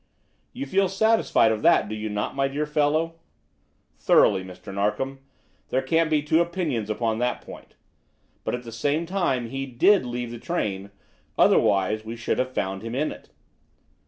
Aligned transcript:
"You 0.51 0.65
feel 0.65 0.89
satisfied 0.89 1.51
of 1.51 1.61
that, 1.61 1.87
do 1.87 1.93
you 1.93 2.09
not, 2.09 2.35
my 2.35 2.47
dear 2.47 2.65
fellow?" 2.65 3.17
"Thoroughly, 3.99 4.43
Mr. 4.43 4.73
Narkom; 4.73 5.19
there 5.69 5.83
can't 5.83 6.09
be 6.09 6.23
two 6.23 6.41
opinions 6.41 6.89
upon 6.89 7.19
that 7.19 7.41
point. 7.41 7.75
But, 8.43 8.55
at 8.55 8.63
the 8.63 8.71
same 8.71 9.05
time, 9.05 9.49
he 9.49 9.67
did 9.67 10.03
leave 10.03 10.31
the 10.31 10.39
train, 10.39 10.89
otherwise 11.37 12.03
we 12.03 12.15
should 12.15 12.39
have 12.39 12.51
found 12.51 12.81
him 12.81 12.95
in 12.95 13.11
it." 13.11 13.29